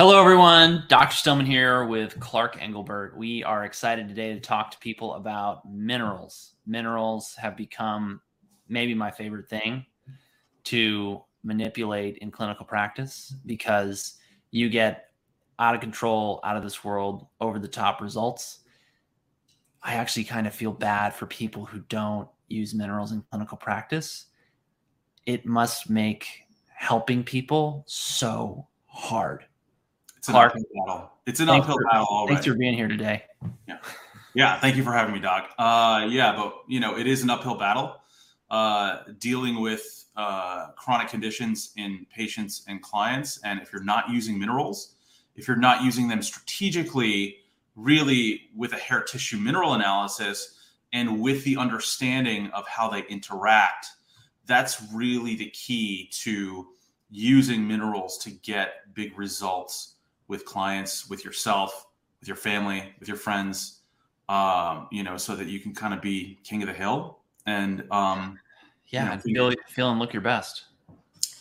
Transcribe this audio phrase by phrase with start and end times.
[0.00, 0.84] Hello, everyone.
[0.88, 1.14] Dr.
[1.14, 3.14] Stillman here with Clark Engelbert.
[3.18, 6.54] We are excited today to talk to people about minerals.
[6.66, 8.22] Minerals have become
[8.66, 9.84] maybe my favorite thing
[10.64, 14.14] to manipulate in clinical practice because
[14.52, 15.10] you get
[15.58, 18.60] out of control, out of this world, over the top results.
[19.82, 24.28] I actually kind of feel bad for people who don't use minerals in clinical practice.
[25.26, 26.26] It must make
[26.74, 29.44] helping people so hard
[30.20, 31.10] it's an Clark, uphill battle.
[31.24, 32.34] It's an uphill for, battle already.
[32.34, 33.24] Thanks for being here today.
[33.66, 33.78] Yeah.
[34.34, 34.60] Yeah.
[34.60, 35.48] Thank you for having me, Doc.
[35.58, 37.96] Uh, yeah, but you know, it is an uphill battle.
[38.50, 43.40] Uh, dealing with uh, chronic conditions in patients and clients.
[43.44, 44.94] And if you're not using minerals,
[45.36, 47.38] if you're not using them strategically,
[47.74, 50.58] really with a hair tissue mineral analysis
[50.92, 53.86] and with the understanding of how they interact,
[54.44, 56.66] that's really the key to
[57.08, 59.94] using minerals to get big results
[60.30, 61.86] with clients, with yourself,
[62.20, 63.80] with your family, with your friends,
[64.28, 67.84] um, you know, so that you can kind of be king of the hill and,
[67.90, 68.38] um,
[68.86, 70.64] yeah, you know, feel, feel and look your best.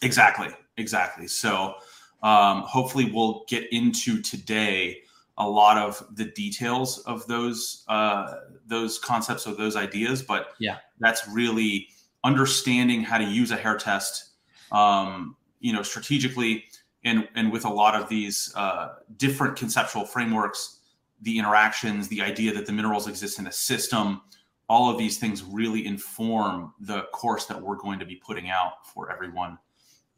[0.01, 0.49] Exactly.
[0.77, 1.27] Exactly.
[1.27, 1.75] So,
[2.23, 5.03] um, hopefully we'll get into today
[5.37, 8.33] a lot of the details of those uh,
[8.67, 11.87] those concepts of those ideas but yeah that's really
[12.25, 14.31] understanding how to use a hair test
[14.73, 16.65] um, you know strategically
[17.03, 20.79] and and with a lot of these uh, different conceptual frameworks,
[21.21, 24.21] the interactions, the idea that the minerals exist in a system,
[24.67, 28.85] all of these things really inform the course that we're going to be putting out
[28.85, 29.57] for everyone.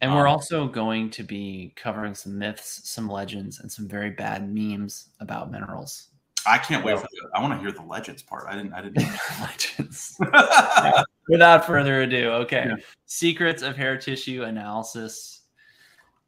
[0.02, 4.10] And we're um, also going to be covering some myths, some legends, and some very
[4.10, 6.08] bad memes about minerals.
[6.46, 7.30] I can't wait for that.
[7.36, 8.46] I want to hear the legends part.
[8.48, 8.74] I didn't.
[8.74, 9.08] I didn't.
[9.42, 10.18] legends.
[11.30, 12.66] Without further ado, okay.
[12.68, 12.76] Yeah.
[13.06, 15.41] Secrets of hair tissue analysis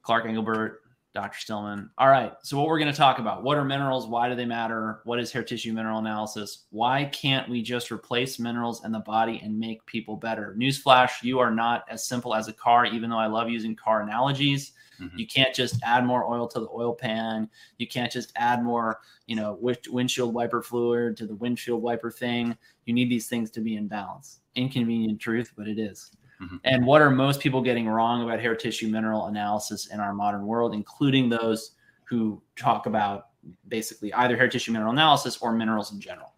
[0.04, 0.82] Clark Engelbert,
[1.14, 1.40] Dr.
[1.40, 1.90] Stillman.
[1.98, 2.34] All right.
[2.44, 4.08] So, what we're going to talk about what are minerals?
[4.08, 5.02] Why do they matter?
[5.06, 6.66] What is hair tissue mineral analysis?
[6.72, 10.56] Why can't we just replace minerals in the body and make people better?
[10.58, 14.02] Newsflash you are not as simple as a car, even though I love using car
[14.02, 14.74] analogies.
[15.00, 15.18] Mm-hmm.
[15.18, 17.50] You can't just add more oil to the oil pan.
[17.78, 19.60] You can't just add more, you know,
[19.90, 22.58] windshield wiper fluid to the windshield wiper thing.
[22.86, 24.40] You need these things to be in balance.
[24.56, 26.12] Inconvenient truth, but it is.
[26.42, 26.58] Mm-hmm.
[26.64, 30.46] And what are most people getting wrong about hair tissue mineral analysis in our modern
[30.46, 31.72] world, including those
[32.06, 33.28] who talk about
[33.68, 36.34] basically either hair tissue mineral analysis or minerals in general?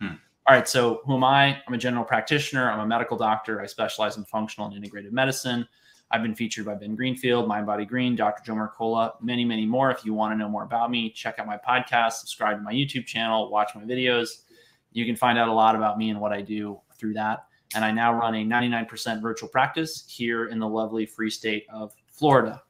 [0.00, 0.14] Hmm.
[0.46, 1.60] All right, so who am I?
[1.66, 2.70] I'm a general practitioner.
[2.70, 3.60] I'm a medical doctor.
[3.60, 5.66] I specialize in functional and integrative medicine.
[6.10, 8.42] I've been featured by Ben Greenfield, Mind Body Green, Dr.
[8.42, 9.90] Joe Mercola, many, many more.
[9.90, 12.72] If you want to know more about me, check out my podcast, subscribe to my
[12.72, 14.44] YouTube channel, watch my videos.
[14.92, 17.84] You can find out a lot about me and what I do through that and
[17.84, 22.62] I now run a 99% virtual practice here in the lovely free state of Florida.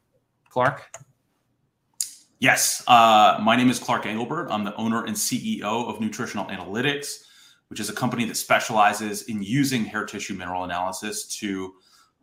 [0.49, 0.85] Clark?
[2.41, 4.49] Yes, uh, my name is Clark Engelbert.
[4.51, 7.25] I'm the owner and CEO of Nutritional Analytics,
[7.69, 11.75] which is a company that specializes in using hair tissue mineral analysis to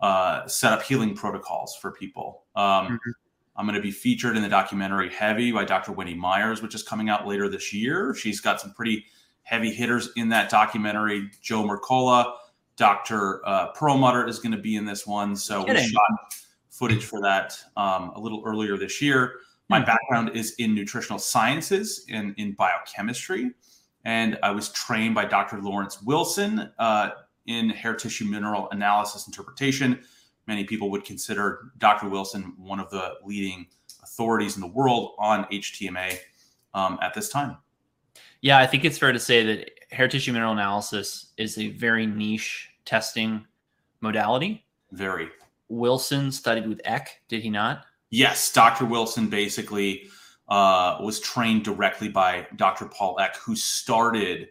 [0.01, 2.43] uh, set up healing protocols for people.
[2.55, 3.11] Um, mm-hmm.
[3.57, 5.91] I'm going to be featured in the documentary Heavy by Dr.
[5.91, 8.13] Wendy Myers, which is coming out later this year.
[8.13, 9.05] She's got some pretty
[9.43, 11.29] heavy hitters in that documentary.
[11.41, 12.35] Joe Mercola,
[12.77, 13.47] Dr.
[13.47, 15.35] Uh, Perlmutter is going to be in this one.
[15.35, 16.35] So we shot
[16.69, 19.35] footage for that um, a little earlier this year.
[19.69, 19.85] My hmm.
[19.85, 23.51] background is in nutritional sciences and in biochemistry.
[24.03, 25.61] And I was trained by Dr.
[25.61, 27.11] Lawrence Wilson uh,
[27.47, 29.99] in hair tissue mineral analysis interpretation.
[30.47, 32.09] Many people would consider Dr.
[32.09, 33.65] Wilson one of the leading
[34.03, 36.17] authorities in the world on HTMA
[36.75, 37.57] um, at this time.
[38.41, 42.05] Yeah, I think it's fair to say that hair tissue mineral analysis is a very
[42.05, 43.45] niche testing
[44.01, 44.65] modality.
[44.91, 45.29] Very.
[45.69, 47.85] Wilson studied with Eck, did he not?
[48.09, 48.85] Yes, Dr.
[48.85, 50.03] Wilson basically
[50.49, 52.85] uh, was trained directly by Dr.
[52.87, 54.49] Paul Eck, who started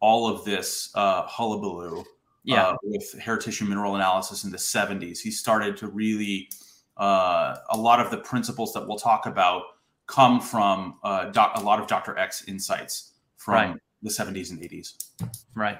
[0.00, 2.04] all of this uh, hullabaloo
[2.44, 2.68] yeah.
[2.68, 5.18] uh, with hair tissue mineral analysis in the 70s.
[5.18, 6.48] He started to really,
[6.96, 9.62] uh, a lot of the principles that we'll talk about
[10.06, 12.16] come from uh, doc, a lot of Dr.
[12.16, 14.94] Eck's insights from right the 70s and 80s.
[15.54, 15.78] Right.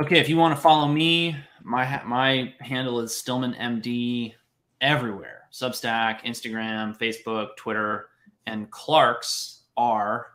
[0.00, 4.34] Okay, if you want to follow me, my my handle is Stillman MD
[4.80, 5.42] everywhere.
[5.52, 8.08] Substack, Instagram, Facebook, Twitter,
[8.46, 10.28] and Clark's are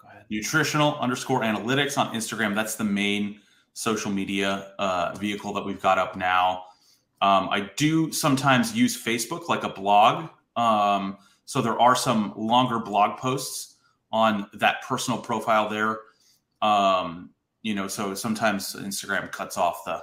[0.00, 0.24] go ahead.
[0.30, 2.54] Nutritional underscore analytics on Instagram.
[2.54, 3.40] That's the main
[3.72, 6.64] social media uh, vehicle that we've got up now.
[7.20, 10.28] Um, I do sometimes use Facebook like a blog.
[10.56, 13.76] Um, so there are some longer blog posts
[14.12, 16.00] on that personal profile there.
[16.62, 17.30] Um,
[17.62, 20.02] you know, so sometimes Instagram cuts off the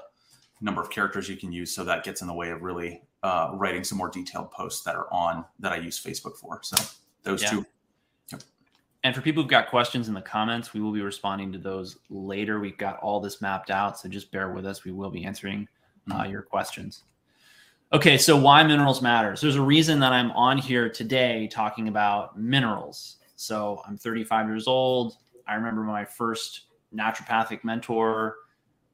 [0.62, 1.74] number of characters you can use.
[1.74, 4.96] So that gets in the way of really uh, writing some more detailed posts that
[4.96, 6.60] are on that I use Facebook for.
[6.64, 6.78] So
[7.24, 7.50] those yeah.
[7.50, 7.66] two.
[8.32, 8.44] Yep.
[9.04, 11.98] And for people who've got questions in the comments, we will be responding to those
[12.10, 12.60] later.
[12.60, 14.84] We've got all this mapped out, so just bear with us.
[14.84, 15.68] We will be answering
[16.10, 16.32] uh, mm-hmm.
[16.32, 17.04] your questions.
[17.94, 19.42] Okay, so why minerals matters?
[19.42, 23.18] There's a reason that I'm on here today talking about minerals.
[23.36, 25.18] So I'm 35 years old.
[25.46, 28.38] I remember my first naturopathic mentor.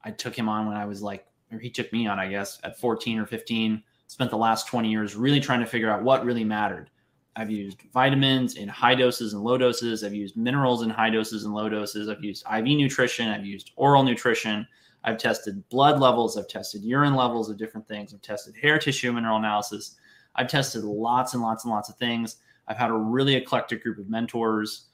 [0.03, 2.59] I took him on when I was like, or he took me on, I guess,
[2.63, 6.25] at 14 or 15 spent the last 20 years really trying to figure out what
[6.25, 6.89] really mattered.
[7.35, 10.03] I've used vitamins in high doses and low doses.
[10.03, 12.09] I've used minerals in high doses and low doses.
[12.09, 13.27] I've used IV nutrition.
[13.27, 14.67] I've used oral nutrition.
[15.07, 16.37] I've tested blood levels.
[16.37, 18.13] I've tested urine levels of different things.
[18.13, 19.95] I've tested hair tissue mineral analysis.
[20.35, 22.35] I've tested lots and lots and lots of things.
[22.67, 24.87] I've had a really eclectic group of mentors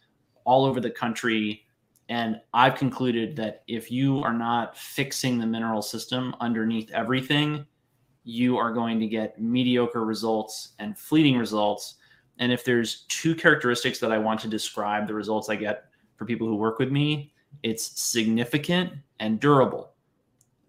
[0.44, 1.66] all over the country.
[2.10, 7.66] And I've concluded that if you are not fixing the mineral system underneath everything,
[8.24, 11.96] you are going to get mediocre results and fleeting results.
[12.38, 15.86] And if there's two characteristics that I want to describe the results I get
[16.18, 17.34] for people who work with me,
[17.64, 19.93] it's significant and durable,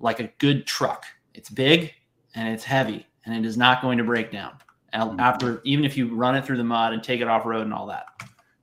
[0.04, 1.06] like a good truck.
[1.32, 1.92] It's big
[2.36, 4.52] and it's heavy and it is not going to break down
[4.92, 5.18] mm-hmm.
[5.18, 7.72] after, even if you run it through the mud and take it off road and
[7.72, 8.04] all that.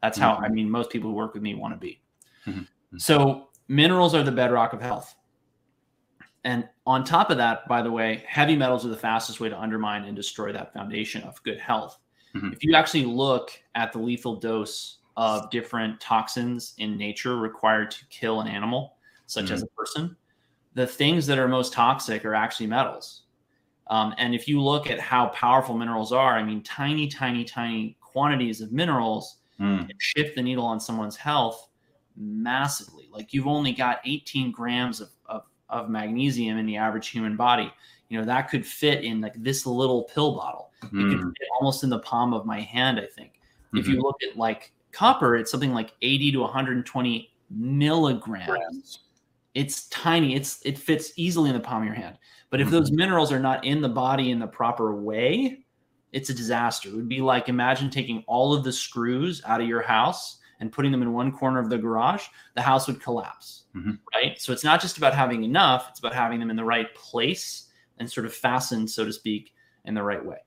[0.04, 0.46] That's how, mm-hmm.
[0.46, 2.00] I mean, most people who work with me want to be.
[2.48, 2.98] Mm-hmm.
[2.98, 5.16] So, minerals are the bedrock of health.
[6.44, 9.60] And on top of that, by the way, heavy metals are the fastest way to
[9.60, 12.00] undermine and destroy that foundation of good health.
[12.36, 12.54] Mm-hmm.
[12.54, 18.06] If you actually look at the lethal dose of different toxins in nature required to
[18.08, 18.98] kill an animal,
[19.28, 19.54] such mm-hmm.
[19.54, 20.16] as a person,
[20.74, 23.24] the things that are most toxic are actually metals.
[23.88, 27.98] Um, and if you look at how powerful minerals are, I mean, tiny, tiny, tiny
[28.00, 29.90] quantities of minerals mm.
[29.98, 31.68] shift the needle on someone's health
[32.16, 33.10] massively.
[33.12, 37.72] Like you've only got 18 grams of, of of magnesium in the average human body.
[38.10, 40.72] You know, that could fit in like this little pill bottle.
[40.84, 40.88] Mm.
[40.88, 41.30] It could hmm.
[41.30, 43.34] fit almost in the palm of my hand, I think.
[43.34, 43.78] Mm-hmm.
[43.78, 44.04] If you mm-hmm.
[44.04, 48.48] look at like copper, it's something like 80 to 120 milligrams.
[48.48, 49.00] Grams.
[49.54, 50.36] It's tiny.
[50.36, 52.18] It's it fits easily in the palm of your hand.
[52.50, 52.76] But if mm-hmm.
[52.76, 55.66] those minerals are not in the body in the proper way,
[56.12, 56.90] it's a disaster.
[56.90, 60.72] It would be like imagine taking all of the screws out of your house and
[60.72, 63.64] putting them in one corner of the garage, the house would collapse.
[63.76, 63.94] Mm-hmm.
[64.14, 64.40] Right.
[64.40, 67.68] So it's not just about having enough, it's about having them in the right place
[67.98, 69.54] and sort of fastened, so to speak,
[69.86, 70.38] in the right way.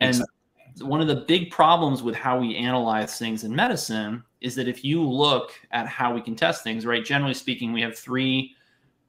[0.00, 0.34] And exactly.
[0.82, 4.84] One of the big problems with how we analyze things in medicine is that if
[4.84, 8.54] you look at how we can test things, right, generally speaking, we have three,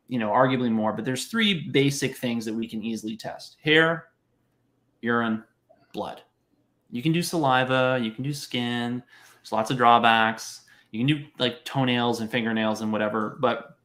[0.07, 4.07] you know, arguably more, but there's three basic things that we can easily test hair,
[5.01, 5.43] urine,
[5.93, 6.21] blood.
[6.91, 9.03] You can do saliva, you can do skin,
[9.37, 10.61] there's lots of drawbacks.
[10.91, 13.77] You can do like toenails and fingernails and whatever, but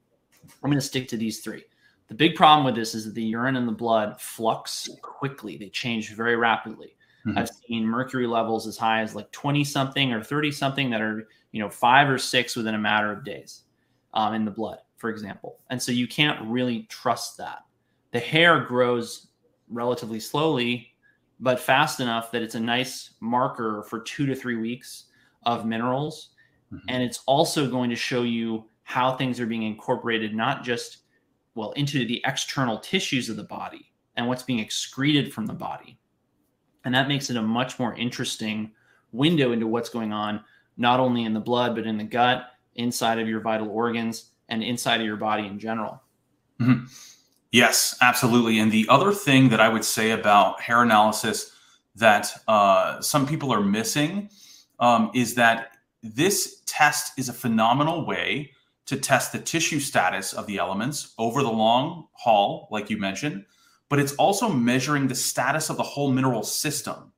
[0.62, 1.64] I'm going to stick to these three.
[2.08, 5.56] The big problem with this is that the urine and the blood flux quickly.
[5.56, 6.96] They change very rapidly.
[7.26, 7.38] Mm-hmm.
[7.38, 11.29] I've seen mercury levels as high as like 20 something or 30 something that are,
[11.53, 13.62] you know, five or six within a matter of days
[14.12, 15.61] um, in the blood, for example.
[15.71, 17.61] And so you can't really trust that.
[18.12, 19.29] The hair grows
[19.69, 20.94] relatively slowly,
[21.41, 25.05] but fast enough that it's a nice marker for two to three weeks
[25.47, 26.31] of minerals.
[26.73, 26.87] Mm-hmm.
[26.88, 30.99] And it's also going to show you how things are being incorporated, not just,
[31.55, 35.99] well, into the external tissues of the body and what's being excreted from the body.
[36.84, 38.73] And that makes it a much more interesting
[39.12, 40.44] window into what's going on,
[40.76, 44.62] not only in the blood, but in the gut, inside of your vital organs, and
[44.62, 46.02] inside of your body in general.
[46.61, 46.87] Mm-hmm.
[47.52, 48.59] Yes, absolutely.
[48.59, 51.52] And the other thing that I would say about hair analysis
[51.94, 54.28] that uh, some people are missing
[54.80, 58.50] um, is that this test is a phenomenal way
[58.87, 63.44] to test the tissue status of the elements over the long haul, like you mentioned,
[63.94, 67.12] but it's also measuring the status of the whole mineral system,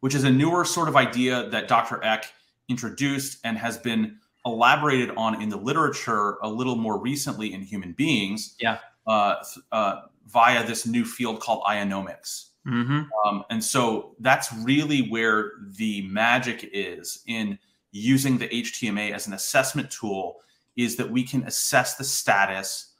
[0.00, 2.04] which is a newer sort of idea that Dr.
[2.04, 2.30] Eck
[2.68, 7.92] introduced and has been elaborated on in the literature a little more recently in human
[7.92, 8.56] beings.
[8.60, 8.76] Yeah.
[9.06, 9.36] Uh,
[9.72, 12.50] uh, via this new field called ionomics.
[12.66, 13.04] Mm-hmm.
[13.26, 17.58] Um, and so that's really where the magic is in
[17.90, 20.40] using the HTMA as an assessment tool
[20.76, 22.92] is that we can assess the status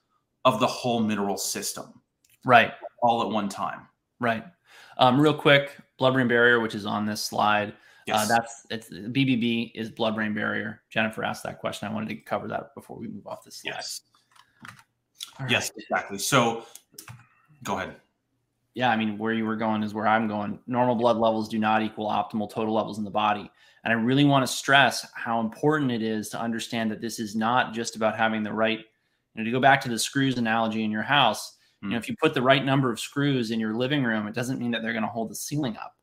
[0.46, 2.00] of the whole mineral system.
[2.42, 2.72] Right.
[3.02, 3.86] All at one time.
[4.20, 4.44] Right.
[4.98, 7.70] Um, real quick, blood-brain barrier, which is on this slide.
[7.70, 7.72] Uh,
[8.06, 8.16] yes.
[8.16, 10.82] Uh, that's it's BBB is blood-brain barrier.
[10.90, 11.88] Jennifer asked that question.
[11.88, 13.74] I wanted to cover that before we move off this slide.
[13.74, 14.00] Yes.
[15.38, 15.50] Right.
[15.50, 16.18] Yes, exactly.
[16.18, 16.64] So,
[17.62, 17.96] go ahead
[18.78, 20.60] yeah, I mean, where you were going is where I'm going.
[20.68, 23.50] Normal blood levels do not equal optimal total levels in the body.
[23.82, 27.34] And I really want to stress how important it is to understand that this is
[27.34, 28.84] not just about having the right, you
[29.34, 32.16] know, to go back to the screws analogy in your house, You know, if you
[32.16, 34.92] put the right number of screws in your living room, it doesn't mean that they're
[34.92, 35.94] going to hold the ceiling up.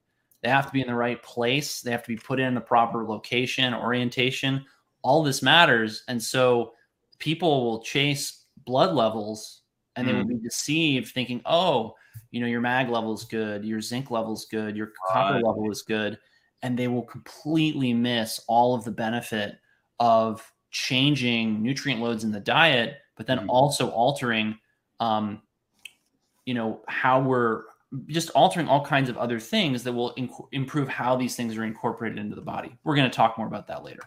[0.41, 1.81] They have to be in the right place.
[1.81, 4.63] They have to be put in the proper location, orientation.
[5.01, 6.03] All this matters.
[6.07, 6.73] And so
[7.19, 9.61] people will chase blood levels
[9.95, 11.95] and they will be deceived thinking, oh,
[12.31, 15.71] you know, your mag level is good, your zinc level is good, your copper level
[15.71, 16.17] is good.
[16.61, 19.57] And they will completely miss all of the benefit
[19.99, 23.49] of changing nutrient loads in the diet, but then mm-hmm.
[23.49, 24.57] also altering
[24.99, 25.41] um,
[26.45, 27.63] you know how we're
[28.07, 31.63] just altering all kinds of other things that will inc- improve how these things are
[31.63, 32.75] incorporated into the body.
[32.83, 34.01] We're going to talk more about that later.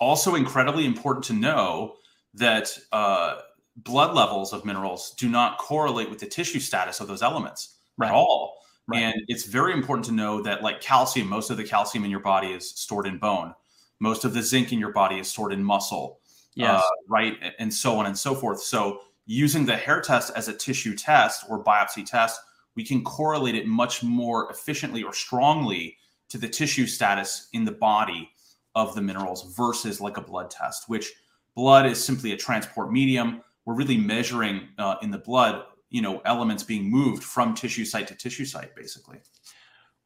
[0.00, 1.94] Also, incredibly important to know
[2.34, 3.36] that uh,
[3.76, 8.08] blood levels of minerals do not correlate with the tissue status of those elements right.
[8.08, 8.56] at all.
[8.86, 9.02] Right.
[9.02, 12.20] And it's very important to know that, like calcium, most of the calcium in your
[12.20, 13.54] body is stored in bone.
[14.00, 16.20] Most of the zinc in your body is stored in muscle.
[16.54, 16.82] Yes.
[16.82, 17.36] Uh, right.
[17.58, 18.62] And so on and so forth.
[18.62, 22.40] So, using the hair test as a tissue test or biopsy test,
[22.74, 25.96] we can correlate it much more efficiently or strongly
[26.30, 28.30] to the tissue status in the body
[28.74, 31.12] of the minerals versus like a blood test, which
[31.54, 33.42] blood is simply a transport medium.
[33.66, 38.08] We're really measuring uh, in the blood, you know, elements being moved from tissue site
[38.08, 39.18] to tissue site, basically.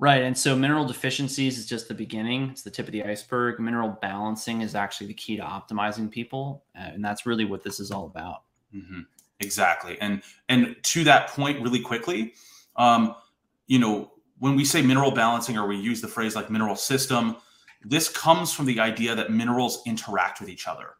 [0.00, 0.22] Right.
[0.24, 3.60] And so mineral deficiencies is just the beginning, it's the tip of the iceberg.
[3.60, 6.64] Mineral balancing is actually the key to optimizing people.
[6.74, 8.42] And that's really what this is all about.
[8.74, 9.00] Mm-hmm.
[9.40, 9.98] Exactly.
[10.00, 12.34] And and to that point, really quickly,
[12.76, 13.14] um,
[13.66, 17.36] you know, when we say mineral balancing or we use the phrase like mineral system,
[17.84, 20.94] this comes from the idea that minerals interact with each other.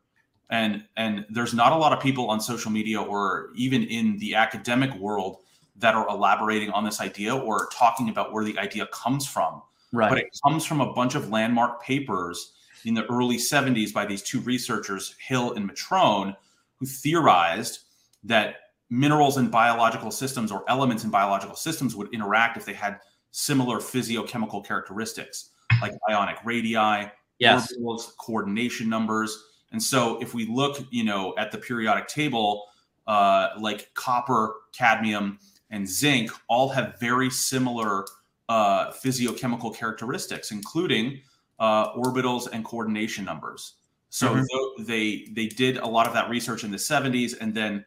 [0.50, 4.34] And and there's not a lot of people on social media or even in the
[4.34, 5.38] academic world
[5.76, 9.62] that are elaborating on this idea or talking about where the idea comes from.
[9.92, 10.08] Right.
[10.08, 12.52] But it comes from a bunch of landmark papers
[12.84, 16.36] in the early 70s by these two researchers, Hill and Matrone,
[16.82, 17.78] who theorized
[18.24, 18.56] that
[18.90, 22.98] minerals in biological systems or elements in biological systems would interact if they had
[23.30, 27.08] similar physiochemical characteristics like ionic radii,
[27.38, 27.72] yes.
[27.78, 29.44] orbitals, coordination numbers.
[29.70, 32.64] And so if we look, you know, at the periodic table,
[33.06, 35.38] uh, like copper, cadmium,
[35.70, 38.04] and zinc all have very similar
[38.48, 41.20] uh, physiochemical characteristics, including
[41.60, 43.74] uh, orbitals and coordination numbers.
[44.12, 44.84] So mm-hmm.
[44.84, 47.82] they they did a lot of that research in the 70s, and then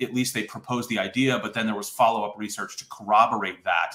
[0.00, 3.62] at least they proposed the idea, but then there was follow up research to corroborate
[3.64, 3.92] that.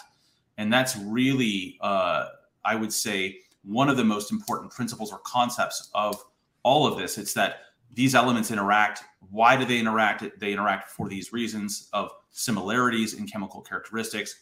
[0.59, 2.27] And that's really, uh,
[2.63, 6.23] I would say, one of the most important principles or concepts of
[6.61, 7.17] all of this.
[7.17, 7.61] It's that
[7.91, 9.03] these elements interact.
[9.31, 10.39] Why do they interact?
[10.39, 14.35] They interact for these reasons of similarities in chemical characteristics.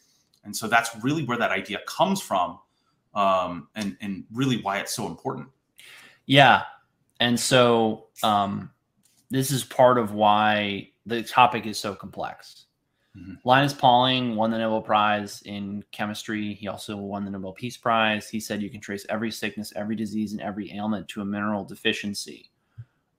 [0.43, 2.59] And so that's really where that idea comes from
[3.15, 5.47] um, and, and really why it's so important.
[6.25, 6.63] Yeah.
[7.19, 8.71] And so um,
[9.29, 12.65] this is part of why the topic is so complex.
[13.17, 13.33] Mm-hmm.
[13.43, 16.53] Linus Pauling won the Nobel Prize in chemistry.
[16.53, 18.29] He also won the Nobel Peace Prize.
[18.29, 21.65] He said you can trace every sickness, every disease, and every ailment to a mineral
[21.65, 22.51] deficiency.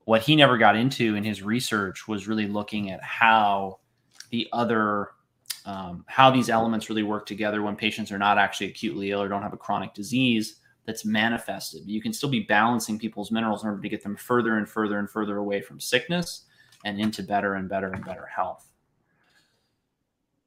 [0.04, 3.80] What he never got into in his research was really looking at how
[4.30, 5.08] the other
[5.66, 9.28] um, how these elements really work together when patients are not actually acutely ill or
[9.28, 10.56] don't have a chronic disease
[10.90, 11.82] that's manifested.
[11.86, 14.98] You can still be balancing people's minerals in order to get them further and further
[14.98, 16.46] and further away from sickness
[16.84, 18.66] and into better and better and better health.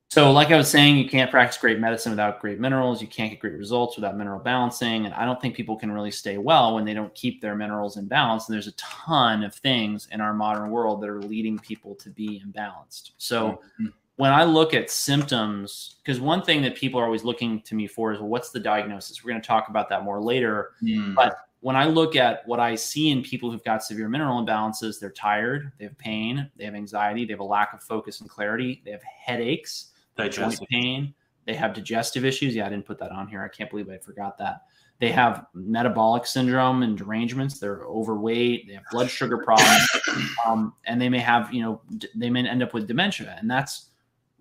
[0.09, 3.01] So, like I was saying, you can't practice great medicine without great minerals.
[3.01, 5.05] You can't get great results without mineral balancing.
[5.05, 7.95] And I don't think people can really stay well when they don't keep their minerals
[7.95, 8.47] in balance.
[8.47, 12.09] And there's a ton of things in our modern world that are leading people to
[12.09, 13.11] be imbalanced.
[13.17, 13.87] So, mm-hmm.
[14.15, 17.87] When I look at symptoms, because one thing that people are always looking to me
[17.87, 19.23] for is, well, what's the diagnosis?
[19.23, 20.71] We're going to talk about that more later.
[20.83, 21.15] Mm.
[21.15, 24.99] But when I look at what I see in people who've got severe mineral imbalances,
[24.99, 28.29] they're tired, they have pain, they have anxiety, they have a lack of focus and
[28.29, 30.59] clarity, they have headaches digestive.
[30.59, 31.13] joint pain.
[31.45, 32.55] They have digestive issues.
[32.55, 33.43] Yeah, I didn't put that on here.
[33.43, 34.61] I can't believe I forgot that.
[34.99, 37.59] They have metabolic syndrome and derangements.
[37.59, 38.67] They're overweight.
[38.67, 39.81] They have blood sugar problems,
[40.45, 41.81] um, and they may have, you know,
[42.15, 43.35] they may end up with dementia.
[43.39, 43.89] And that's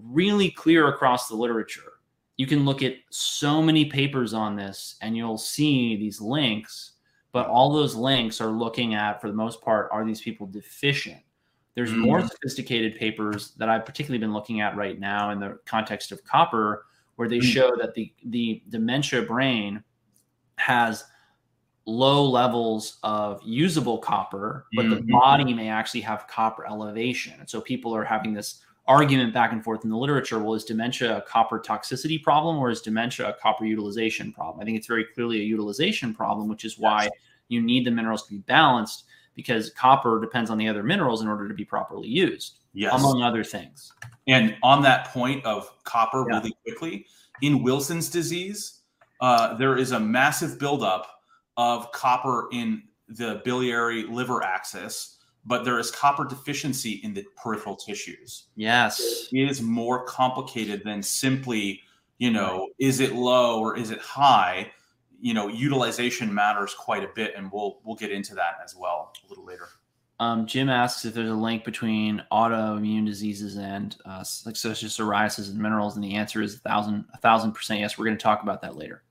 [0.02, 1.92] really clear across the literature.
[2.36, 6.92] You can look at so many papers on this, and you'll see these links.
[7.32, 11.22] But all those links are looking at, for the most part, are these people deficient?
[11.74, 11.98] There's mm.
[11.98, 16.22] more sophisticated papers that I've particularly been looking at right now in the context of
[16.24, 17.44] copper, where they mm.
[17.44, 19.82] show that the the dementia brain
[20.56, 21.04] has
[21.86, 24.94] low levels of usable copper, but mm-hmm.
[25.06, 27.34] the body may actually have copper elevation.
[27.40, 30.38] And so people are having this argument back and forth in the literature.
[30.38, 34.60] Well, is dementia a copper toxicity problem or is dementia a copper utilization problem?
[34.60, 37.08] I think it's very clearly a utilization problem, which is why
[37.48, 41.28] you need the minerals to be balanced because copper depends on the other minerals in
[41.28, 42.58] order to be properly used.
[42.74, 42.94] Yes.
[42.94, 43.92] among other things.
[44.26, 46.38] And on that point of copper, Yeah.
[46.38, 47.06] really quickly,
[47.42, 48.80] in Wilson's disease,
[49.20, 51.06] uh, there is a massive buildup
[51.58, 57.76] of copper in the biliary liver axis, but there is copper deficiency in the peripheral
[57.76, 58.44] tissues.
[58.54, 59.28] Yes.
[59.32, 61.80] It is more complicated than simply,
[62.18, 64.70] you know, is it low or is it high?
[65.20, 69.12] You know, utilization matters quite a bit, and we'll we'll get into that as well
[69.24, 69.68] a little later.
[70.18, 74.96] Um, Jim asks if there's a link between autoimmune diseases and uh, like such as
[74.96, 77.98] psoriasis and minerals, and the answer is a thousand, a thousand percent yes.
[77.98, 79.02] We're going to talk about that later.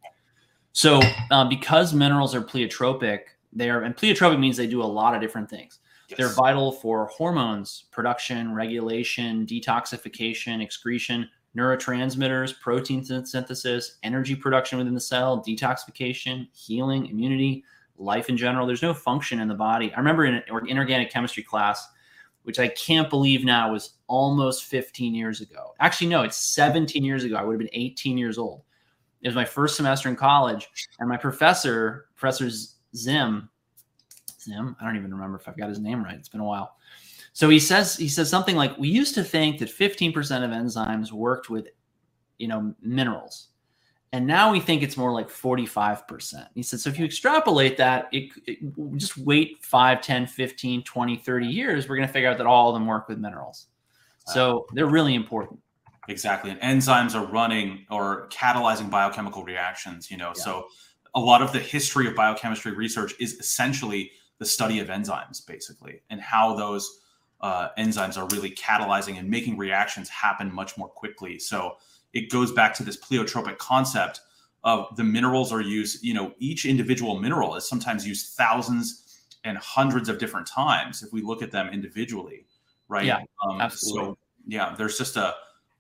[0.74, 3.20] So, uh, because minerals are pleiotropic,
[3.52, 5.80] they are, and pleiotropic means they do a lot of different things.
[6.18, 15.00] They're vital for hormones production, regulation, detoxification, excretion, neurotransmitters, protein synthesis, energy production within the
[15.00, 17.64] cell, detoxification, healing, immunity,
[17.98, 18.66] life in general.
[18.66, 19.94] There's no function in the body.
[19.94, 21.88] I remember in an inorganic chemistry class,
[22.44, 25.74] which I can't believe now was almost 15 years ago.
[25.80, 27.36] Actually, no, it's 17 years ago.
[27.36, 28.64] I would have been 18 years old.
[29.22, 30.68] It was my first semester in college,
[31.00, 32.50] and my professor, Professor
[32.96, 33.50] Zim,
[34.42, 36.16] Zim, I don't even remember if I've got his name right.
[36.16, 36.76] It's been a while.
[37.34, 41.12] So he says he says something like, "We used to think that 15% of enzymes
[41.12, 41.70] worked with,
[42.38, 43.50] you know, minerals,
[44.12, 48.10] and now we think it's more like 45%." He said, "So if you extrapolate that,
[48.12, 48.60] it, it
[48.98, 52.70] just wait 5, 10, 15, 20, 30 years, we're going to figure out that all
[52.70, 53.68] of them work with minerals.
[54.26, 55.60] So they're really important."
[56.10, 56.52] Exactly.
[56.52, 60.34] And enzymes are running or catalyzing biochemical reactions, you know.
[60.34, 60.66] So
[61.16, 66.02] a lot of the history of biochemistry research is essentially the study of enzymes, basically,
[66.10, 67.02] and how those
[67.42, 71.38] uh, enzymes are really catalyzing and making reactions happen much more quickly.
[71.38, 71.76] So
[72.14, 74.22] it goes back to this pleiotropic concept
[74.64, 79.60] of the minerals are used, you know, each individual mineral is sometimes used thousands and
[79.60, 82.48] hundreds of different times if we look at them individually,
[82.88, 83.06] right?
[83.06, 84.10] Yeah, um, absolutely.
[84.10, 84.18] So
[84.48, 85.36] yeah, there's just a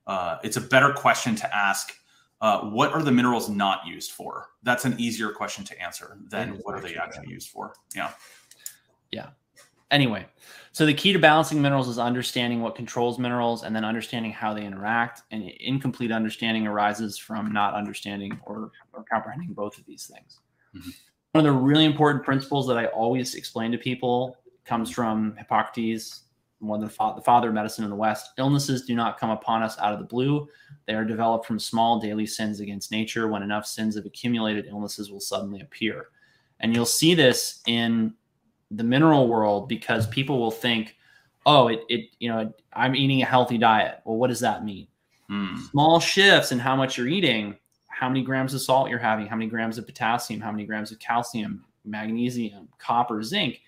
[0.05, 1.93] uh, it's a better question to ask.
[2.41, 4.49] Uh, what are the minerals not used for?
[4.61, 7.73] That's an easier question to answer than what are they actually, actually used for?
[7.95, 8.11] Yeah.
[9.91, 10.25] Anyway,
[10.71, 14.53] so the key to balancing minerals is understanding what controls minerals and then understanding how
[14.53, 15.23] they interact.
[15.31, 20.39] And incomplete understanding arises from not understanding or, or comprehending both of these things.
[20.73, 20.93] Mhm.
[21.33, 26.23] One of the really important principles that I always explain to people comes from Hippocrates,
[26.59, 28.31] one of the, fa- the father of medicine in the West.
[28.37, 30.47] Illnesses do not come upon us out of the blue.
[30.87, 33.27] They are developed from small daily sins against nature.
[33.27, 36.09] When enough sins have accumulated, illnesses will suddenly appear.
[36.61, 38.13] And you'll see this in
[38.71, 40.95] the mineral world because people will think,
[41.45, 43.99] oh, it, it you know, I'm eating a healthy diet.
[44.05, 44.87] Well, what does that mean?
[45.27, 45.55] Hmm.
[45.71, 47.57] Small shifts in how much you're eating,
[47.87, 50.91] how many grams of salt you're having, how many grams of potassium, how many grams
[50.91, 53.61] of calcium, magnesium, copper, zinc,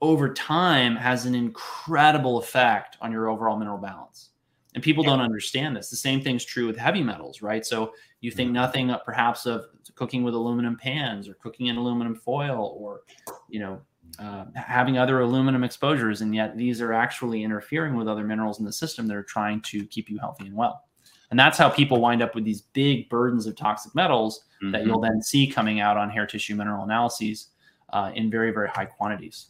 [0.00, 4.30] over time has an incredible effect on your overall mineral balance.
[4.74, 5.10] And people Yeah.
[5.10, 5.88] don't understand this.
[5.88, 7.64] The same thing's true with heavy metals, right?
[7.64, 8.54] So you think Mhm.
[8.54, 13.02] nothing perhaps of cooking with aluminum pans or cooking in aluminum foil or,
[13.48, 13.80] you know,
[14.18, 18.64] uh, having other aluminum exposures, and yet these are actually interfering with other minerals in
[18.64, 20.84] the system that are trying to keep you healthy and well.
[21.30, 24.86] And that's how people wind up with these big burdens of toxic metals that Mhm.
[24.86, 27.48] you'll then see coming out on hair tissue mineral analyses
[27.92, 29.48] uh, in very, very high quantities.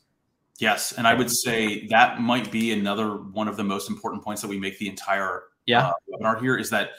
[0.59, 4.41] Yes, and I would say that might be another one of the most important points
[4.43, 5.89] that we make the entire Yeah.
[5.89, 6.91] uh, webinar here is that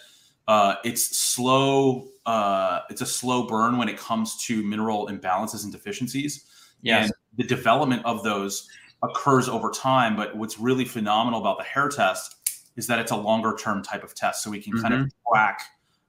[0.48, 2.08] uh, it's slow.
[2.26, 6.46] Uh, it's a slow burn when it comes to mineral imbalances and deficiencies.
[6.84, 7.06] Yes.
[7.06, 8.68] And the development of those
[9.04, 10.16] occurs over time.
[10.16, 12.36] But what's really phenomenal about the hair test
[12.76, 15.62] is that it's a longer term type of test, so we can kind of track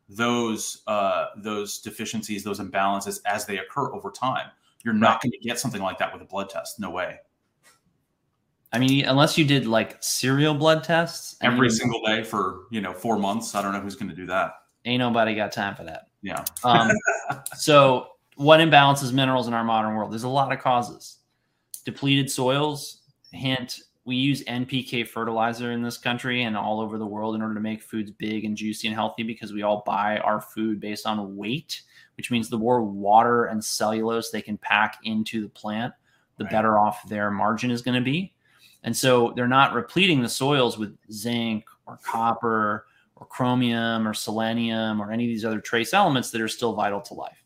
[0.09, 4.51] those uh, those deficiencies, those imbalances as they occur over time.
[4.85, 6.79] You're not going to get something like that with a blood test.
[6.79, 7.19] No way.
[8.73, 12.93] I mean, unless you did like serial blood tests, every single day for you know
[12.93, 13.55] four months.
[13.55, 14.53] I don't know who's going to do that.
[14.85, 16.09] ain't nobody got time for that.
[16.23, 16.91] Yeah, Um,
[17.57, 20.13] so, what imbalances minerals in our modern world?
[20.13, 21.19] There's a lot of causes.
[21.85, 23.03] Depleted soils.
[23.33, 27.55] Hint: We use NPK fertilizer in this country and all over the world in order
[27.55, 31.07] to make foods big and juicy and healthy because we all buy our food based
[31.07, 31.83] on weight,
[32.17, 35.93] which means the more water and cellulose they can pack into the plant,
[36.39, 36.53] the Right.
[36.53, 38.33] better off their margin is going to be.
[38.85, 45.01] And so they're not repleting the soils with zinc or copper or chromium or selenium
[45.01, 47.43] or any of these other trace elements that are still vital to life.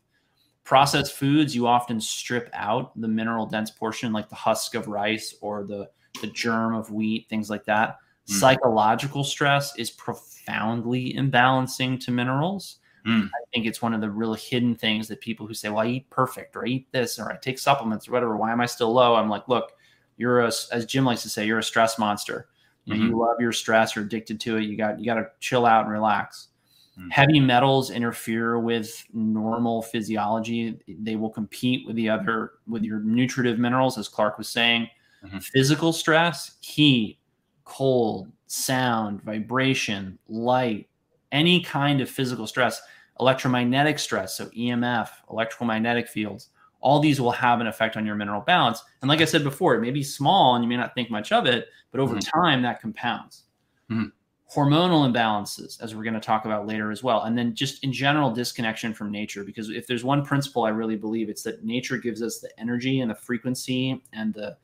[0.65, 5.35] Processed foods, you often strip out the mineral dense portion, like the husk of rice
[5.41, 7.99] or the, the germ of wheat, things like that.
[8.29, 8.35] Mm.
[8.35, 12.77] Psychological stress is profoundly imbalancing to minerals.
[13.07, 13.27] Mm.
[13.27, 15.87] I think it's one of the real hidden things that people who say, well, I
[15.87, 18.37] eat perfect or I eat this or I take supplements or whatever.
[18.37, 19.15] Why am I still low?
[19.15, 19.73] I'm like, look,
[20.19, 22.49] you're a, as Jim likes to say, you're a stress monster.
[22.85, 23.07] You, mm-hmm.
[23.09, 24.65] you love your stress, you're addicted to it.
[24.65, 26.49] You got you got to chill out and relax.
[26.99, 27.11] Mm-hmm.
[27.11, 30.79] Heavy metals interfere with normal physiology.
[30.89, 34.89] They will compete with the other with your nutritive minerals, as Clark was saying.
[35.25, 35.39] Mm-hmm.
[35.39, 37.19] Physical stress, heat,
[37.65, 40.89] cold, sound, vibration, light,
[41.31, 42.83] any kind of physical stress,
[43.21, 46.49] electromagnetic stress, so EMF, electrical magnetic fields,
[46.81, 48.83] all these will have an effect on your mineral balance.
[49.03, 51.31] And like I said before, it may be small and you may not think much
[51.31, 52.41] of it, but over mm-hmm.
[52.41, 53.45] time that compounds.
[53.91, 54.07] Mm-hmm.
[54.55, 57.23] Hormonal imbalances, as we're going to talk about later as well.
[57.23, 59.45] And then just in general, disconnection from nature.
[59.45, 63.01] Because if there's one principle I really believe, it's that nature gives us the energy
[63.01, 64.57] and the frequency and the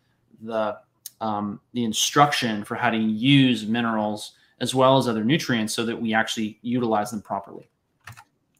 [0.42, 0.78] the
[1.20, 6.00] um, the instruction for how to use minerals as well as other nutrients so that
[6.00, 7.68] we actually utilize them properly.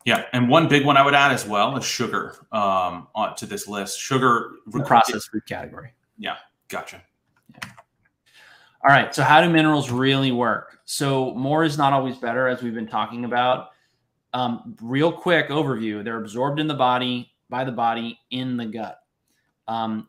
[0.04, 3.66] Yeah, and one big one I would add as well is sugar um, to this
[3.66, 3.98] list.
[3.98, 5.92] Sugar, the processed food category.
[6.16, 6.36] Yeah,
[6.68, 7.02] gotcha.
[7.52, 7.70] Yeah.
[8.86, 9.12] All right.
[9.12, 10.78] So, how do minerals really work?
[10.84, 13.70] So, more is not always better, as we've been talking about.
[14.32, 19.00] Um, real quick overview: they're absorbed in the body by the body in the gut.
[19.66, 20.08] Um,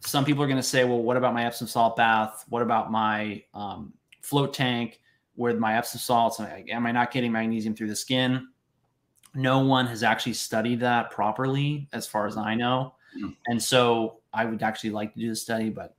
[0.00, 2.44] some people are going to say, "Well, what about my Epsom salt bath?
[2.48, 5.00] What about my um, float tank
[5.36, 6.40] with my Epsom salts?
[6.40, 8.48] Am I not getting magnesium through the skin?"
[9.34, 12.94] no one has actually studied that properly, as far as I know.
[13.16, 13.30] Mm-hmm.
[13.46, 15.96] And so I would actually like to do the study, but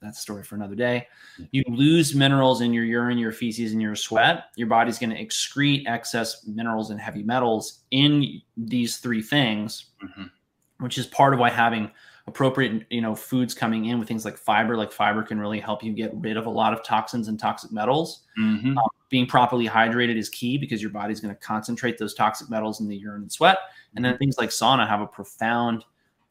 [0.00, 1.08] that's a story for another day.
[1.50, 4.44] You lose minerals in your urine, your feces, and your sweat.
[4.56, 10.24] Your body's going to excrete excess minerals and heavy metals in these three things, mm-hmm.
[10.78, 11.90] which is part of why having
[12.28, 15.82] appropriate you know foods coming in with things like fiber like fiber can really help
[15.82, 18.76] you get rid of a lot of toxins and toxic metals mm-hmm.
[18.76, 22.80] um, being properly hydrated is key because your body's going to concentrate those toxic metals
[22.80, 23.56] in the urine and sweat
[23.96, 24.18] and then mm-hmm.
[24.18, 25.84] things like sauna have a profound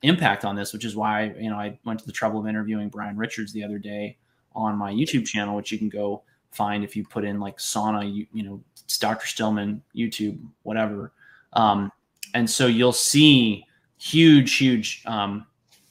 [0.04, 2.88] impact on this which is why you know i went to the trouble of interviewing
[2.90, 4.18] brian richards the other day
[4.54, 8.14] on my youtube channel which you can go find if you put in like sauna
[8.14, 8.62] you, you know
[9.00, 11.12] dr stillman youtube whatever
[11.54, 11.92] um,
[12.36, 13.66] and so you'll see
[13.98, 15.46] huge huge um,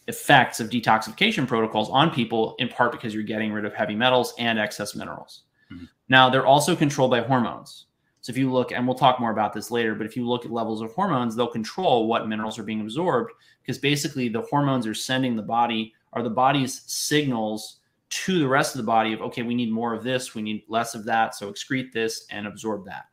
[0.08, 4.34] effects of detoxification protocols on people in part because you're getting rid of heavy metals
[4.38, 5.42] and excess minerals.
[5.72, 5.84] Mm-hmm.
[6.08, 7.86] Now, they're also controlled by hormones.
[8.20, 10.44] So if you look, and we'll talk more about this later, but if you look
[10.44, 13.32] at levels of hormones, they'll control what minerals are being absorbed
[13.66, 18.74] because basically the hormones are sending the body, are the body's signals to the rest
[18.74, 21.34] of the body of, okay, we need more of this, we need less of that.
[21.34, 23.06] So excrete this and absorb that.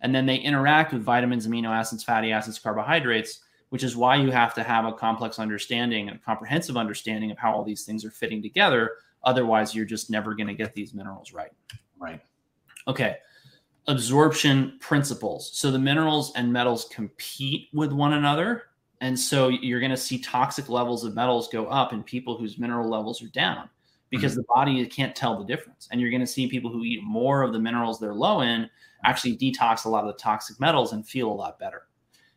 [0.00, 4.30] And then they interact with vitamins, amino acids, fatty acids, carbohydrates which is why you
[4.30, 8.04] have to have a complex understanding and a comprehensive understanding of how all these things
[8.04, 8.92] are fitting together.
[9.24, 11.50] Otherwise, you're just never going to get these minerals right.
[11.98, 12.20] Right.
[12.86, 13.16] Okay.
[13.86, 15.50] Absorption principles.
[15.54, 18.64] So the minerals and metals compete with one another.
[19.00, 22.58] And so you're going to see toxic levels of metals go up in people whose
[22.58, 23.68] mineral levels are down
[24.10, 24.40] because mm-hmm.
[24.40, 25.88] the body can't tell the difference.
[25.90, 28.68] And you're going to see people who eat more of the minerals they're low in
[29.04, 31.82] actually detox a lot of the toxic metals and feel a lot better.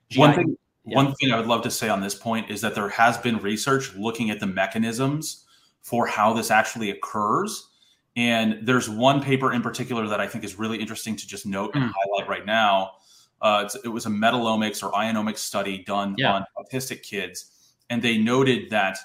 [0.09, 0.95] GI, One thing yeah.
[0.95, 3.37] One thing I would love to say on this point is that there has been
[3.37, 5.45] research looking at the mechanisms
[5.81, 7.69] for how this actually occurs.
[8.15, 11.75] And there's one paper in particular that I think is really interesting to just note
[11.75, 11.91] and mm.
[11.95, 12.93] highlight right now.
[13.41, 16.33] Uh, it was a metallomics or ionomics study done yeah.
[16.33, 17.51] on autistic kids.
[17.89, 18.97] And they noted that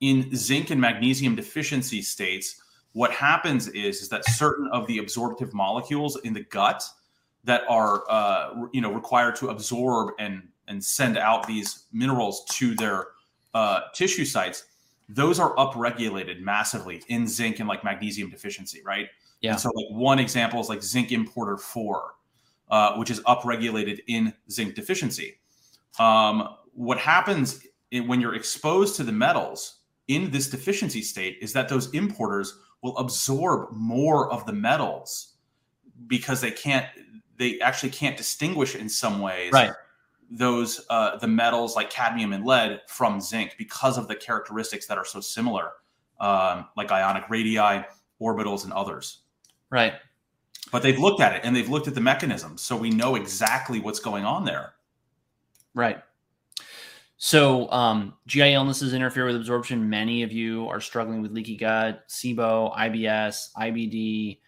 [0.00, 2.60] in zinc and magnesium deficiency states,
[2.92, 6.82] what happens is, is that certain of the absorptive molecules in the gut
[7.44, 12.74] that are uh, you know required to absorb and and send out these minerals to
[12.74, 13.08] their
[13.52, 14.64] uh, tissue sites,
[15.08, 19.08] those are upregulated massively in zinc and like magnesium deficiency, right?
[19.40, 19.52] Yeah.
[19.52, 22.14] And so like one example is like zinc importer four,
[22.70, 25.34] uh, which is upregulated in zinc deficiency.
[25.98, 27.66] Um, what happens
[28.06, 32.96] when you're exposed to the metals in this deficiency state is that those importers will
[32.98, 35.34] absorb more of the metals
[36.06, 36.86] because they can't
[37.36, 39.72] they actually can't distinguish in some ways right
[40.30, 44.98] those uh, the metals like cadmium and lead from zinc because of the characteristics that
[44.98, 45.72] are so similar,
[46.20, 47.84] um, like ionic radii,
[48.20, 49.20] orbitals, and others.
[49.70, 49.94] Right.
[50.72, 53.80] But they've looked at it and they've looked at the mechanisms, so we know exactly
[53.80, 54.74] what's going on there.
[55.74, 56.02] Right.
[57.24, 59.88] So, um, GI illnesses interfere with absorption.
[59.88, 64.40] Many of you are struggling with leaky gut, SIBO, IBS, IBD.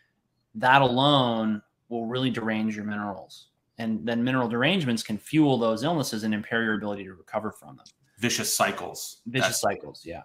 [0.57, 3.47] That alone will really derange your minerals.
[3.79, 7.77] And then mineral derangements can fuel those illnesses and impair your ability to recover from
[7.77, 7.87] them.
[8.19, 9.23] Vicious cycles.
[9.25, 10.25] Vicious That's- cycles yeah.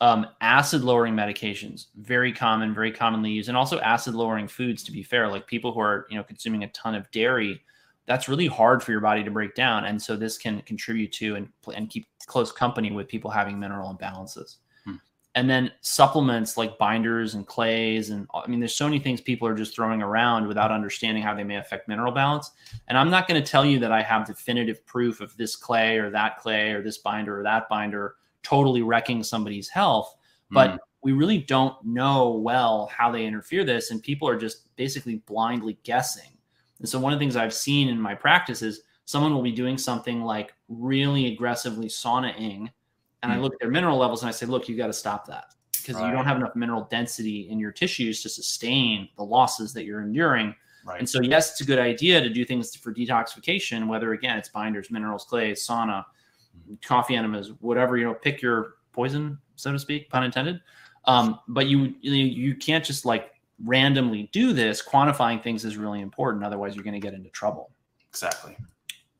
[0.00, 4.92] Um, acid lowering medications very common very commonly used and also acid lowering foods to
[4.92, 5.26] be fair.
[5.26, 7.60] Like people who are you know consuming a ton of dairy
[8.08, 11.36] that's really hard for your body to break down and so this can contribute to
[11.36, 14.96] and, and keep close company with people having mineral imbalances hmm.
[15.34, 18.10] And then supplements like binders and clays.
[18.10, 21.32] And I mean, there's so many things people are just throwing around without understanding how
[21.32, 22.50] they may affect mineral balance.
[22.88, 25.98] And I'm not going to tell you that I have definitive proof of this clay
[25.98, 30.16] or that clay or this binder or that binder totally wrecking somebody's health.
[30.50, 30.78] But mm.
[31.02, 33.92] we really don't know well how they interfere this.
[33.92, 36.37] And people are just basically blindly guessing.
[36.78, 39.52] And so one of the things I've seen in my practice is someone will be
[39.52, 42.70] doing something like really aggressively saunaing
[43.22, 43.32] and.
[43.32, 45.54] I look at their mineral levels and I say, look, you got to stop that
[45.88, 46.08] because right.
[46.08, 50.02] you don't have enough mineral density in your tissues to sustain the losses that you're
[50.02, 50.54] enduring.
[50.84, 50.98] Right.
[50.98, 54.48] And so, yes, it's a good idea to do things for detoxification, whether again it's
[54.48, 56.74] binders, minerals, clays, sauna, mm-hmm.
[56.84, 60.60] coffee enemas, whatever you know, pick your poison, so to speak, pun intended.
[61.06, 63.32] Um, but you you can't just like
[63.64, 64.82] randomly do this.
[64.82, 66.44] Quantifying things is really important.
[66.44, 67.70] Otherwise, you're going to get into trouble.
[68.08, 68.56] Exactly.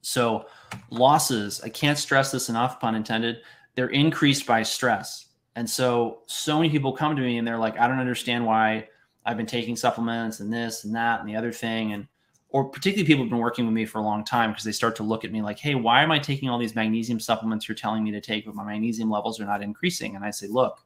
[0.01, 0.47] So,
[0.91, 1.61] losses.
[1.63, 3.39] I can't stress this enough, pun intended
[3.79, 5.27] they're increased by stress.
[5.55, 8.89] And so, so many people come to me and they're like, I don't understand why
[9.25, 11.93] I've been taking supplements and this and that and the other thing.
[11.93, 12.09] And,
[12.49, 14.97] or particularly people have been working with me for a long time because they start
[14.97, 17.77] to look at me like, hey, why am I taking all these magnesium supplements you're
[17.77, 20.17] telling me to take, but my magnesium levels are not increasing?
[20.17, 20.81] And I say, look,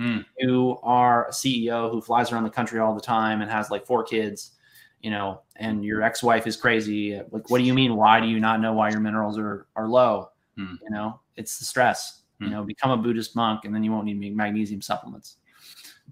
[0.00, 0.18] hmm.
[0.38, 3.86] you are a CEO who flies around the country all the time and has like
[3.86, 4.52] four kids,
[5.00, 7.20] you know, and your ex wife is crazy.
[7.30, 7.96] Like, what do you mean?
[7.96, 10.30] Why do you not know why your minerals are, are low?
[10.56, 10.74] Hmm.
[10.82, 12.52] You know, it's the stress you hmm.
[12.52, 15.36] know, become a Buddhist monk, and then you won't need magnesium supplements.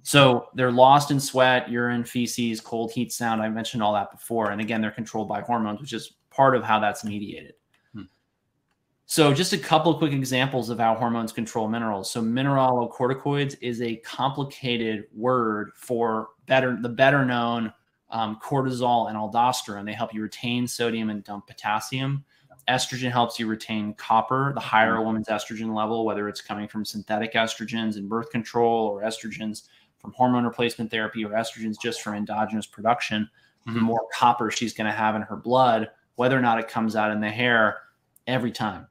[0.03, 3.42] So they're lost in sweat, urine, feces, cold, heat, sound.
[3.42, 4.53] I mentioned all that before.
[4.53, 7.55] And again, they're controlled by hormones, which is part of how that's mediated.
[9.11, 12.11] So, just a couple of quick examples of how hormones control minerals.
[12.11, 17.73] So, mineralocorticoids is a complicated word for better the better known
[18.11, 19.87] um, cortisol and aldosterone.
[19.87, 22.23] They help you retain sodium and dump potassium.
[22.68, 24.53] Estrogen helps you retain copper.
[24.53, 25.07] The higher a mm-hmm.
[25.07, 30.12] woman's estrogen level, whether it's coming from synthetic estrogens in birth control or estrogens from
[30.12, 33.23] hormone replacement therapy or estrogens just from endogenous production,
[33.66, 33.73] mm-hmm.
[33.73, 36.94] the more copper she's going to have in her blood, whether or not it comes
[36.94, 37.79] out in the hair
[38.27, 38.87] every time.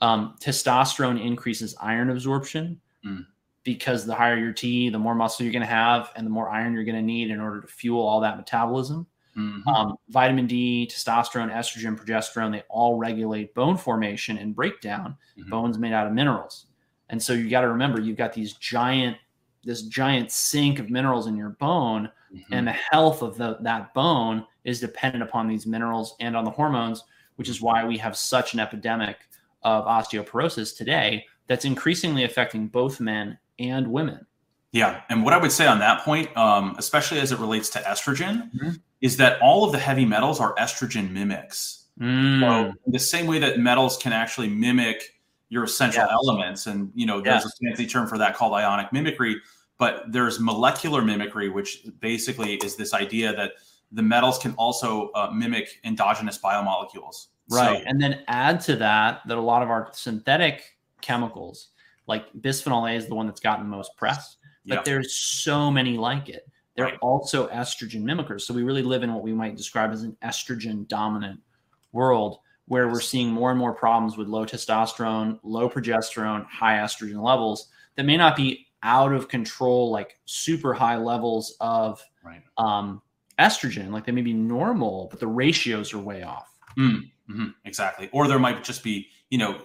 [0.00, 3.24] Um, testosterone increases iron absorption mm.
[3.64, 6.48] because the higher your T, the more muscle you're going to have, and the more
[6.50, 9.06] iron you're going to need in order to fuel all that metabolism.
[9.36, 9.68] Mm-hmm.
[9.68, 15.16] Um, vitamin D, testosterone, estrogen, progesterone, they all regulate bone formation and breakdown.
[15.38, 15.50] Mm-hmm.
[15.50, 16.66] Bones made out of minerals.
[17.10, 19.16] And so you got to remember you've got these giant,
[19.62, 22.52] this giant sink of minerals in your bone, mm-hmm.
[22.52, 26.50] and the health of the, that bone is dependent upon these minerals and on the
[26.50, 27.04] hormones,
[27.36, 29.18] which is why we have such an epidemic
[29.66, 34.26] of osteoporosis today that's increasingly affecting both men and women.
[34.72, 37.80] Yeah, and what I would say on that point, um, especially as it relates to
[37.80, 41.84] estrogen, mm-hmm is that all of the heavy metals are estrogen mimics.
[42.00, 42.40] Mm.
[42.40, 45.14] So the same way that metals can actually mimic
[45.48, 46.12] your essential yes.
[46.12, 47.52] elements, and you know, there's yes.
[47.62, 49.36] a fancy term for that called ionic mimicry.
[49.78, 53.52] But there's molecular mimicry, which basically is this idea that
[53.92, 57.26] the metals can also uh, mimic endogenous biomolecules.
[57.50, 60.62] Right, so, and then add to that that a lot of our synthetic
[61.00, 61.68] chemicals,
[62.06, 64.36] like bisphenol A, is the one that's gotten the most press.
[64.66, 64.82] But yeah.
[64.84, 66.48] there's so many like it.
[66.74, 66.98] They're right.
[67.00, 68.42] also estrogen mimickers.
[68.42, 71.40] So we really live in what we might describe as an estrogen dominant
[71.92, 77.22] world where we're seeing more and more problems with low testosterone, low progesterone, high estrogen
[77.22, 82.42] levels that may not be out of control, like super high levels of right.
[82.58, 83.00] um,
[83.38, 83.90] estrogen.
[83.90, 86.48] Like they may be normal, but the ratios are way off.
[86.78, 88.08] Mm, mm-hmm, exactly.
[88.12, 89.60] Or there might just be, you know,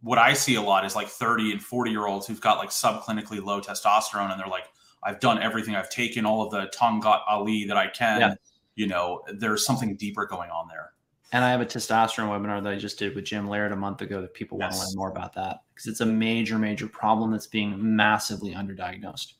[0.00, 2.70] what I see a lot is like 30 and 40 year olds who've got like
[2.70, 4.68] subclinically low testosterone and they're like,
[5.02, 5.76] I've done everything.
[5.76, 8.20] I've taken all of the Tongkat Ali that I can.
[8.20, 8.34] Yeah.
[8.74, 10.90] You know, there's something deeper going on there.
[11.32, 14.02] And I have a testosterone webinar that I just did with Jim Laird a month
[14.02, 14.72] ago that people yes.
[14.72, 18.54] want to learn more about that because it's a major, major problem that's being massively
[18.54, 19.34] underdiagnosed.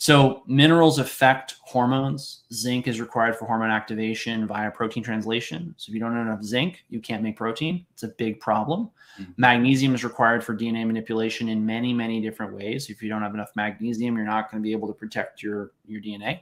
[0.00, 2.44] So minerals affect hormones.
[2.54, 5.74] Zinc is required for hormone activation via protein translation.
[5.76, 7.84] So if you don't have enough zinc, you can't make protein.
[7.92, 8.88] It's a big problem.
[9.20, 9.32] Mm-hmm.
[9.36, 12.88] Magnesium is required for DNA manipulation in many, many different ways.
[12.88, 15.72] If you don't have enough magnesium, you're not going to be able to protect your,
[15.86, 16.40] your DNA.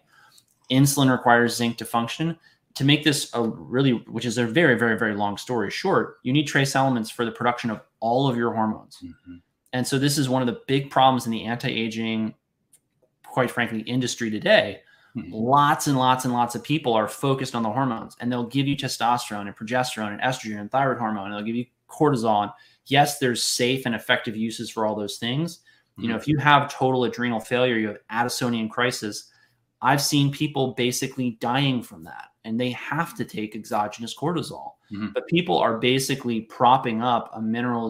[0.71, 2.39] Insulin requires zinc to function.
[2.77, 6.33] To make this a really, which is a very, very, very long story short, you
[6.33, 8.99] need trace elements for the production of all of your hormones.
[9.03, 9.39] Mm-hmm.
[9.73, 12.35] And so this is one of the big problems in the anti-aging
[13.29, 14.81] quite frankly, industry today,
[15.17, 15.33] mm-hmm.
[15.33, 18.67] lots and lots and lots of people are focused on the hormones and they'll give
[18.67, 21.27] you testosterone and progesterone and estrogen and thyroid hormone.
[21.27, 22.43] And they'll give you cortisol.
[22.43, 22.53] And
[22.87, 25.59] yes, there's safe and effective uses for all those things.
[25.59, 26.03] Mm-hmm.
[26.03, 26.23] You know, mm-hmm.
[26.23, 29.31] if you have total adrenal failure, you have Addisonian crisis.
[29.81, 34.73] I've seen people basically dying from that and they have to take exogenous cortisol.
[34.91, 35.09] Mm-hmm.
[35.15, 37.87] But people are basically propping up a mineral